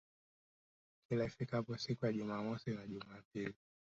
Kila 1.09 1.25
ifikapo 1.25 1.77
siku 1.77 2.01
za 2.01 2.13
Jumamosi 2.13 2.71
na 2.71 2.87
Jumapili 2.87 3.55